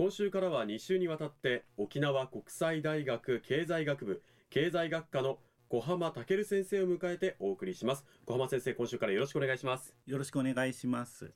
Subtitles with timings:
[0.00, 5.36] 今週からは2週にわたって沖縄国際大学経済学部経済学科の
[5.68, 8.06] 小浜健先生を迎えてお送りします。
[8.24, 9.94] 小浜先生今週からよろしくお願いします。
[10.06, 11.30] よろしくお願いします。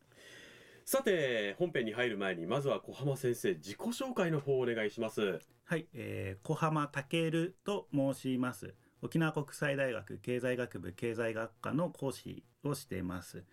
[0.86, 5.40] さて本編に入る前にまずは小浜先生自己紹介の方をお願いします。
[5.64, 8.72] はい、えー、小浜健と申します。
[9.02, 13.44] 沖縄国際大学経済学部経済学科の講師をしています。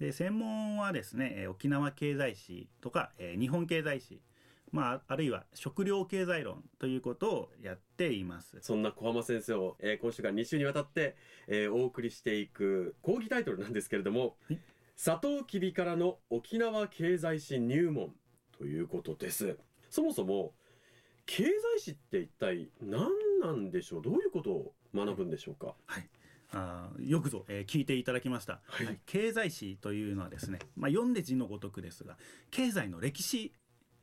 [0.00, 4.20] で専門はですね沖縄経済史とか、えー、日本経済史
[4.70, 8.58] まあ、あるいは食料経済論ということをやっています。
[8.60, 11.16] そんな小浜先生を、えー、今週から2週にわたって、
[11.46, 14.36] えー、お送りしていく講義タイトルなんですけれども
[14.96, 18.14] 「サトウキビからの沖縄経済史入門」
[18.58, 19.58] ということです。
[19.88, 20.54] そもそも
[21.24, 24.02] 経済史って一体何なんでしょう？
[24.02, 26.08] どういうことを学ぶんでしょうか、はい。
[26.52, 32.16] あよくぞ、えー、聞いていただきました、はい、はい、経済史というのはですね、まあ、読んで字のごとくですが
[32.50, 33.52] 経済の歴史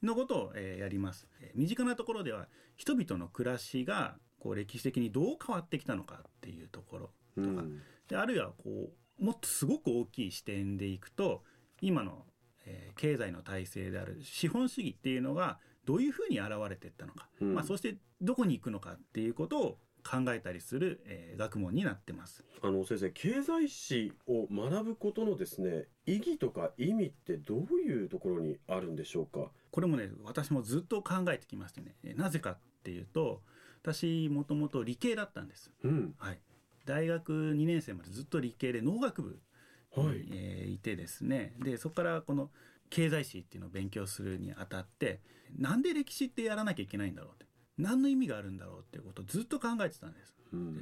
[0.05, 7.05] のことを、えー、やります、えー、身近なところでは人々の暮らしがこう歴史的にどう変わってきたのかっていうところ
[7.35, 11.43] とか、うん、であるいはこうもっとすごく大きい視点でいくと
[11.81, 12.25] 今の、
[12.65, 22.45] えー、経済の体制である資本主義っていうのがどういうふうに現れていったのか、うん、まあ、そしてどこに行くのかっていうことを考えたりする、えー、学問になってます。
[22.61, 29.49] あの先生経済史を学ぶことのですね意義とか意味ってどういうところにあるんでしょうか？
[29.71, 33.41] これもね私もずっと考えてきましてねなぜかっていうと
[33.81, 36.39] 私もともと理系だったんです、うん、はい、
[36.85, 39.39] 大学2年生までずっと理系で農学部
[39.97, 41.53] に、はい、えー、いてですね。
[41.59, 42.51] でそこからこの
[42.89, 45.19] 経済史っていうのを勉強するにあたって
[45.57, 47.45] なんで歴史ってやらなきゃいけないんだろうって
[47.77, 50.35] 何の意味があるんだろうっていうことをずっと考えてたんです。
[50.53, 50.81] うん、で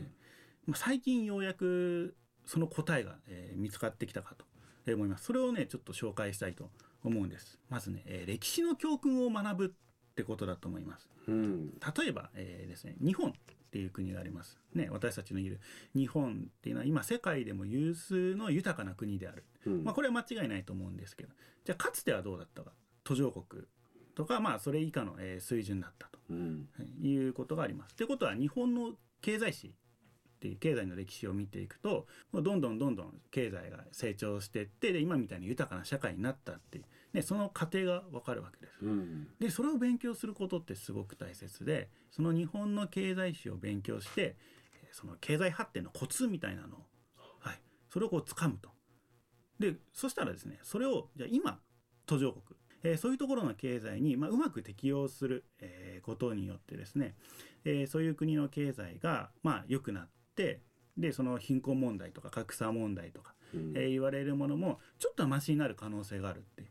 [0.67, 2.15] まあ、最近ようやく
[2.45, 4.45] その答えが、えー、見つかってきたかと
[4.93, 5.25] 思います。
[5.25, 6.69] それをねちょっと紹介したいと
[7.03, 7.59] 思うんです。
[7.69, 11.09] まずね、えー、歴史の教訓を学ぶってことだと思います。
[11.27, 13.33] うん、例えば、えー、ですね日本っ
[13.71, 14.59] ていう国があります。
[14.73, 15.59] ね、私たちのいる
[15.95, 19.45] 日本っていうのは今世界でも有数の豊かな国である。
[19.65, 21.29] うん、まあこれは間違いないと思うんですけど、
[21.65, 22.71] じゃあかつてはどうだったか。
[23.03, 23.63] 途上国
[24.15, 26.67] とか、まあ、それ以下の、えー、水準だったと、うん、
[27.01, 27.95] いうことがあります。
[27.95, 28.91] ということは日本の
[29.21, 29.71] 経済史っ
[30.43, 38.79] ていう経済の歴史を見ていくとどんどんどんどん経済が成長していってで今みたいに豊かな社会になったっていう、ね、その過程が分かるわけです。
[38.81, 44.35] うん、でそれを勉強することってすごく大切でその日本の経済史を勉強して
[44.91, 46.79] その経済発展のコツみたいなのを、
[47.39, 48.69] はい、それをこう掴むと。
[49.59, 51.59] でそしたらですねそれをじゃあ今
[52.05, 57.15] 途上国えー、そういうところの経済に、まあ、うまく適応する、えー、ことによってですね、
[57.65, 60.61] えー、そういう国の経済が、まあ、良くなって
[60.97, 66.65] でその貧困問題とか格差問題とか、うん、えー、言われるものもちょっとマシになる可能性があるって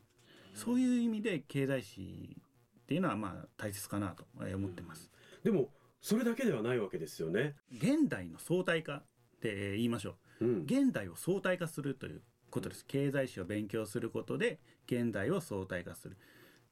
[0.54, 2.36] そういう意味で経済史
[2.82, 4.24] っていうのはまあ大切かなと
[4.54, 5.10] 思ってます。
[5.44, 5.70] うん、でも
[6.02, 7.54] それだけではないわけですよね。
[7.72, 9.04] 現代の相対化っ
[9.40, 10.44] て言いましょう。
[10.44, 12.22] うん、現代を相対化するという
[12.52, 12.84] ことです。
[12.86, 16.16] 経済史を勉強することで現代を相対化する。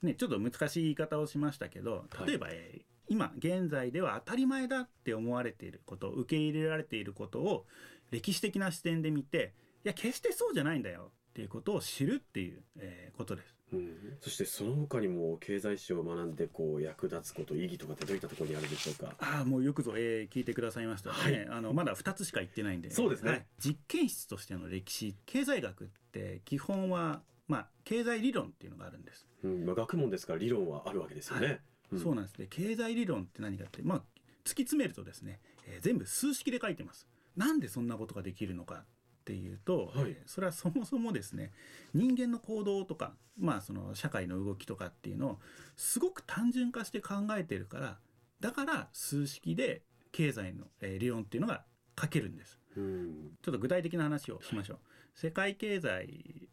[0.03, 7.67] ね、ちょっと難しい言い方をしましたけど例えば、はい、えー、今現在では当たり前だって思われていること受け入れられていることを
[8.11, 9.53] 歴史的な視点で見て
[9.85, 19.15] いや決してそうじゃないんだよっていうことを知るっていう、えー、ことです、うん、そしてその他にも経済史を学んでこう役立つこと意義とかってどういったところにあるでしょうか？
[19.19, 21.11] ああもうよくぞ、えー、聞いてくださいました。
[21.11, 22.91] ね、はい、あのまだ2つしか言ってないんで。
[22.91, 29.67] そうですね、はい、実験室としての歴史経済学って基本はまあ経済理論っていうのがあるんです、うん。
[29.67, 31.61] まあ、学問ですから理論はあるわけですよね、はい。
[31.93, 32.47] うん、そうなんですね。
[32.51, 35.39] 経済理論って何かってまあ突き詰めるとですね、
[35.69, 37.07] えー、全部数式で書いてます。
[37.37, 38.85] なんでそんなことができるのか
[39.31, 41.53] っていうと、はい、それはそもそもですね
[41.95, 45.39] 人間の行動とか、まあ、その社会の動きとかっていうのを
[45.77, 47.99] すごく単純化して考えてるから
[48.41, 51.63] だから数式で経済の、えー、理論っていうのが
[52.01, 52.59] 書けるんです。
[52.77, 54.79] うん、ちょっと具体的な話をしましょう。
[55.15, 56.49] 世界経済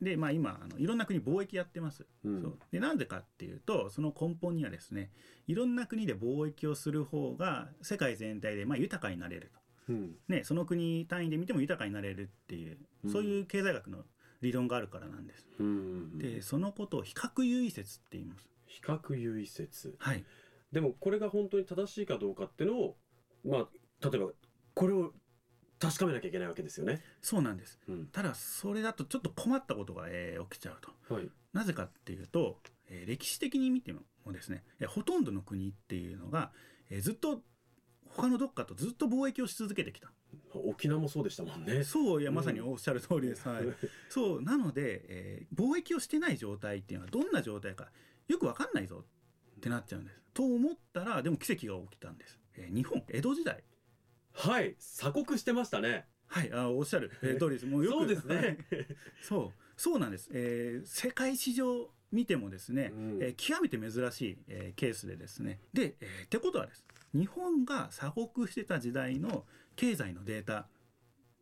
[0.00, 2.58] で、まあ、今あのいろんな国貿易やってます、うん、そう。
[2.70, 5.10] でなんでかっていうとその根本にはですね
[5.48, 9.60] いろんな国で貿易をする方が世界全体でまあ豊かになれると、
[9.90, 12.78] うん、ね、その国単位で見ても豊かになれるっていう、
[13.10, 14.04] そういう経済学の
[14.40, 18.48] 理論があるからなんです、うん、でそのことを比較優位説って言います。
[18.66, 19.94] 比較優位説。
[19.98, 20.24] はい。
[20.72, 22.96] でもこれが本当に正しいかどうかっていうのを
[23.44, 24.30] まあ例えば
[24.74, 25.12] これを
[25.80, 27.02] 確かめなきゃいけないわけですよね。
[27.22, 27.80] そうなんです。
[27.88, 31.14] うん、ただそれだとちょっと困ったことが、えー、起きちゃうと。
[31.14, 34.02] はい、なぜかっていうと、えー、歴史的に見ても
[34.32, 36.52] ですね、えー、ほとんどの国っていうのが、
[36.90, 37.42] えー、ずっと
[38.16, 40.12] 他のどっかとずっと貿易をし続けてきた。
[40.52, 41.84] 沖縄もそうでしたもんね。
[41.84, 43.48] そういやまさにおっしゃる通りです。
[43.48, 43.64] うん、はい。
[44.08, 47.90] そうなので、えー、貿易をしてない状態っていうのはどんな状態か
[48.28, 49.04] よくわかんないぞ
[49.58, 50.20] ってなっちゃうんです。
[50.34, 52.40] と思ったらでも奇跡が起きたんです。
[52.54, 53.62] えー、日本江戸時代
[54.32, 58.58] はい鎖国してましたねはいあおっしゃる、えー、通りですもうよく そうですね
[59.22, 65.60] そうそうなんです、えー、世界史上見てもですね、うん、えー、極めて珍しい、えー、ケースでですね。
[65.72, 66.84] で、えー、ってことはです
[67.14, 69.44] 日本が鎖国してた時代の
[69.76, 70.66] 経済のデータっ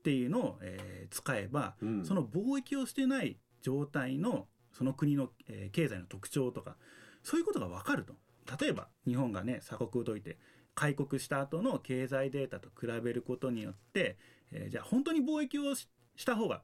[0.03, 6.77] ていうのを、えー、使えば、うん、その貿易をしてない状態のその国の、えー、経済の特徴とか
[7.23, 8.15] そういうことが分かると。
[8.61, 10.39] 例えば日本がね鎖国を解いて
[10.75, 14.17] 開国した後の経済データと比べることによって、
[14.53, 15.89] えー、じゃあ本当に貿易をし
[16.25, 16.63] た方が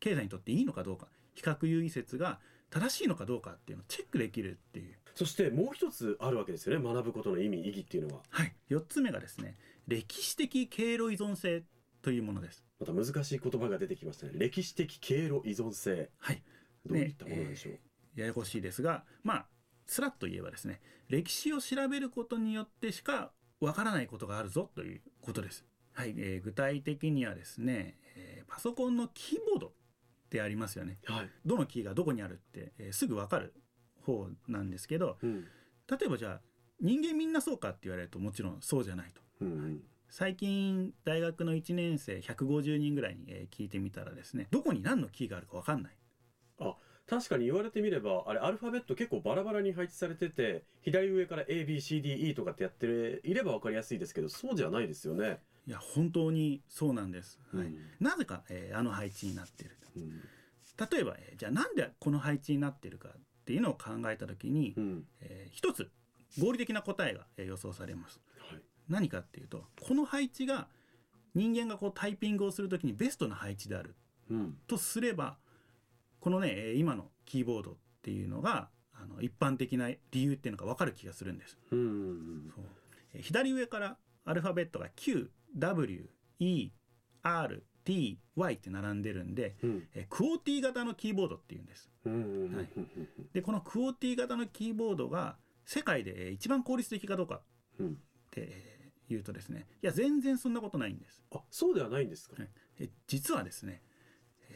[0.00, 1.08] 経済にとっていいのかどうか。
[1.34, 4.96] 比較優位説が正しいのかどうかっていうのをチェックできるっていう。
[5.14, 6.84] そしてもう一つあるわけですよね。
[6.84, 8.22] 学ぶことの意味意義っていうのは。
[8.30, 8.54] はい。
[8.70, 9.56] 4つ目がですね
[9.88, 11.64] 歴史的経路依存性
[12.02, 12.64] というものです。
[12.78, 14.32] また難しい言葉が出てきましたね。
[14.34, 16.10] 歴史的経路依存性。
[16.18, 16.42] はい。
[16.86, 17.80] どういったものでしょう、ね
[18.16, 19.46] えー、ややこしいですがまあ
[19.86, 25.64] つらっと言えばですね歴史を調べることによってしかわからないことがあるぞということです。
[25.92, 29.72] はい、えー、具体的にはですね、えー、パソコンのキーボード
[30.30, 30.98] ってありますよね。
[31.04, 33.52] はい、どのキーがどこにあるって、えー、すぐわかる
[34.06, 35.44] 方なんですけど、うん、
[35.90, 36.40] 例えばじゃあ
[36.80, 39.20] 人間みんなそうかって言われるともちろんそうじゃないと。
[39.40, 45.92] うんうん、最近大学の1年生150人ぐらいに、え聞いてみたらですねどこに何のキーがあるか分かんない。
[46.60, 46.76] あ
[47.08, 52.86] 確かに言われてみればあれアルファベット結構バラバラに配置されてて左上から ABCDE とかってやって
[53.24, 60.22] いれば分かりやすいですけどそうじゃないですよねいや本当にそうなんです、はい、なぜか、えー、あの配置になってる、うん、
[60.90, 63.12] 例えば、えー、じゃあなんでこの配置になってるかっ
[63.44, 65.90] ていうのを考えた時に、うん、えー、一つ
[66.38, 70.68] 合理的な答えが、えー、予想されます、はい、何かっていうとこの配置が
[71.34, 73.94] 人間がこうタイピングをする時にベストな配置である、
[74.30, 75.36] うん、とすれば
[76.20, 81.58] このね今のキーボードっていうのがあの一般的な理由っていうのが分かる気がするんです。
[81.70, 81.86] うんうん
[83.14, 84.88] うん、左上からアルファベットが
[85.56, 86.70] QWERTY
[88.56, 91.90] って並んでるんで、うん、えクオーティー型のキーボードっていうんです。
[92.04, 92.68] はい、
[93.32, 97.42] でこのクオーティー型のキーボードが世界で一番効率的かどうか
[97.82, 97.86] っ
[98.30, 101.22] ていうとですねいや全然そんなことないんです。
[101.32, 102.36] あそうではないんですか、
[102.78, 103.82] え実はですね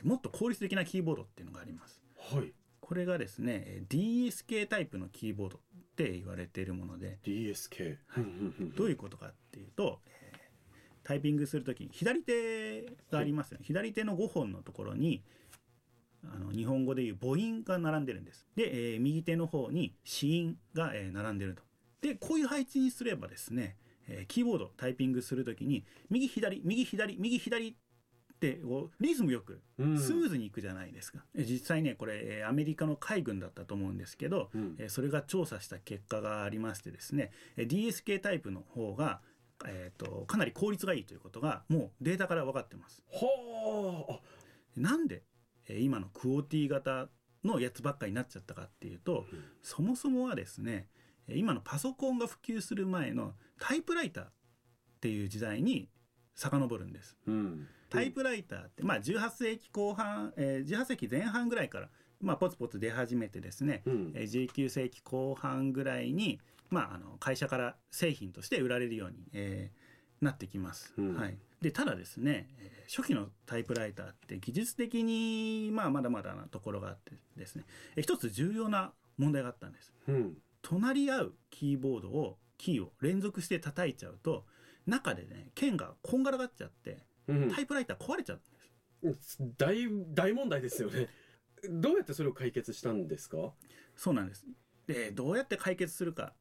[0.02, 2.00] もっと効率的なキーボードっていうのがあります。
[2.32, 2.52] はい。
[2.80, 5.60] これがですね DSK タイプのキーボードっ
[5.96, 7.18] て言われているもので。
[7.24, 8.24] DSK、はい、
[8.76, 10.23] どういうことかっていうと、えー、
[11.04, 15.22] タイピングする時に左手がありますよね、はい、左手の5本のところに
[16.24, 18.46] あの日本語でいう母音が並んでるんです。
[18.56, 21.62] で、えー、右手の方に子音が、えー、並んでると。
[22.00, 23.76] でこういう配置にすればですね
[24.08, 27.74] えー、キーボードタイピングする時に右左右左右左っ
[28.38, 39.20] てこうリズムよくスムーズにいくじゃないですか、うん、実際ねこれアメリカの海軍だったと思うんですけど、うん、それが調査した結果がありましてですね DSK タイプの方が
[39.66, 43.02] えーと、かなり効率がいいということがもうデータから分かってます。
[43.12, 44.20] はあ。
[44.76, 45.22] なんで
[45.68, 47.08] 今のクオーティー型
[47.44, 50.88] のやつばっかりになっちゃったかっていうと、うん、そもそもはですね
[51.28, 54.32] 今のパソコンが普及する前のタイプライターっ
[55.00, 55.88] ていう時代に
[56.34, 57.16] 遡るんです。
[57.26, 61.90] うんタイプライターって、まあ、18世紀後半、えー、18世紀前半ぐらいから、
[62.24, 66.40] まあ、ポツポツ出始めてですね、うん、えー、19世紀後半ぐらいに、
[66.70, 70.94] まあ、あの会社から製品として売られるように、えー、なってきます。
[70.96, 72.48] うん、はい、でただですね
[72.88, 77.64] 初期のタイプライターって技術的に、まあ、まだまだなところがあってですね
[78.00, 79.92] 一つ重要な問題があったんです。
[80.08, 84.46] うん、隣り合うキーボードをキーを連続して叩いちゃうと
[84.86, 87.04] 中でね剣がこんがらがっちゃって
[87.54, 89.38] タイプライター壊れちゃうんです。
[89.58, 89.76] 大
[90.14, 91.08] 大問題ですよね
[91.70, 93.52] どうやってそれを解決したんですか？
[93.96, 94.46] そうなんです。
[94.86, 96.34] でどうやって解決するかっ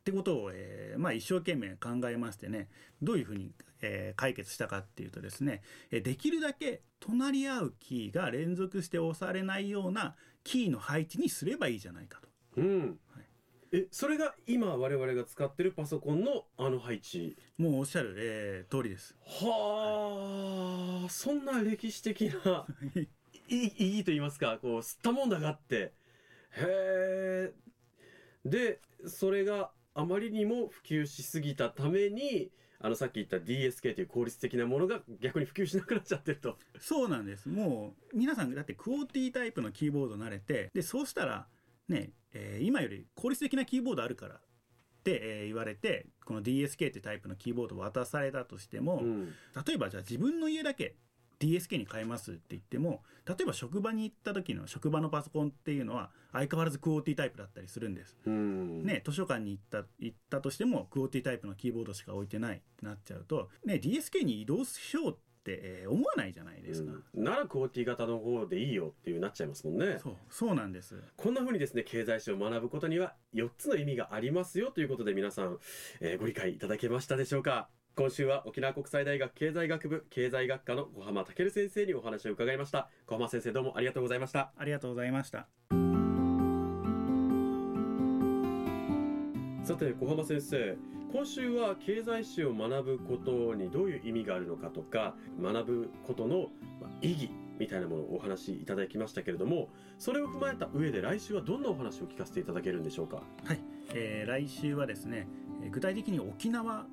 [0.00, 2.68] ってことを、えー、まあ、一生懸命考えましてね
[3.00, 12.28] どういうふうに、えー、解決したかっていうとですね、えできるだけ隣り合うキーが連続して押されないようなキーの配置にすればいいじゃないかと。
[12.58, 12.98] うん。
[13.72, 17.38] えそれが今我々が使ってるパソコンのあの配置？
[17.56, 19.16] もうおっしゃる、えー、通りです。
[19.24, 22.66] はあそんな歴史的な
[23.48, 25.92] 意義と言いますかこう吸ったもんだがあって。
[26.56, 27.52] へえ
[28.44, 36.58] でそれがあまりにも普及しすぎたためにあのさっき言った DSK という効率的なものが逆に普及しなくなっちゃってると。
[36.78, 37.48] そうなんです。
[37.48, 41.46] もう皆さんだってクオーティータイプのキーボード慣れてでそうしたら
[41.88, 44.40] ね、えー、今より効率的なキーボードあるからっ
[45.02, 49.32] て、えー、言われてこの DSK ってタイプのキーボードを渡されたとしても、うん、
[49.66, 50.96] 例えばじゃあ自分の家だけ
[51.44, 58.16] DSK に変えますって言っても例えば職場に行った時の職場のパソコンっていうのは相変わらずクオーティタイプだったりするんです。
[58.26, 69.98] ね、図書館に行った行ったとしてもクオーティタイプのキーボードしか置いてないってなっちゃうと、ね、DSK に移動しようって、えー、思わないじゃないですか、うん、ならクオーティ型の方でいいよっていうなっちゃいますもんね。
[70.02, 70.96] そうそうなんです。
[71.16, 75.58] こんな風にですね経済史を学ぶことには4つの意味がありますよということで皆さん、
[76.00, 77.68] えー、ご理解いただけましたでしょうか？
[77.96, 82.90] 今週は沖縄国際大学経済学部経済学科の小浜健先生にお話を伺いました。
[83.06, 84.50] 小浜先生どうもありがとうございました。
[84.58, 85.46] ありがとうございました。
[89.62, 90.76] さて小浜先生
[91.12, 96.48] 今週は経済史を学ぶことにどういう意味があるのかとか学ぶことの
[97.00, 99.68] 意義みたいなものをお話しいただきましたけれども
[100.00, 103.22] それを踏まえた上で来週はどんなお話を聞かせていただけるんでしょうか？
[103.44, 103.60] はい、
[103.94, 105.28] えー、来週はですね
[105.70, 106.86] 具体的に沖縄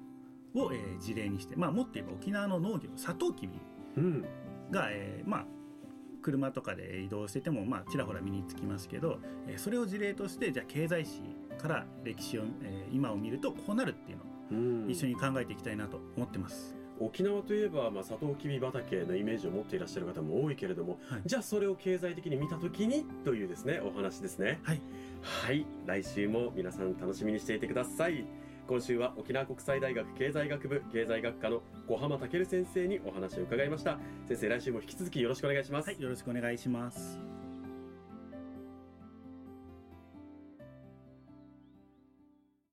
[0.55, 4.25] を、えー、事例にして、まあ、もっと言えば沖縄の農業サトウキビが、うん、
[4.91, 5.45] えー、まあ、
[6.21, 11.21] 車とかで移動してても、まあ、ちらほら身につきますけど、えー、それを事例としてじゃあ経済史
[11.57, 16.75] から歴史を、えー、今を見るとこうなるっていうのを一緒に考えていきたいなと思ってます。
[16.99, 24.59] 沖縄といえば、まあ、サトウキビ畑のイメージを持っていらっしゃる方も多いけれども、はい、じゃあそれを経済的に見た時にというですねお話ですね。
[24.61, 24.81] はい、
[25.21, 28.25] はい、来週も皆さん楽しみにしていてください
[28.71, 33.99] 今週は沖縄国際大学経済学部経済学科の小浜健先生にお話を伺いました。
[34.29, 37.30] 先生来週も引き続きよろしくお願いします、はい、よろしくお願いします。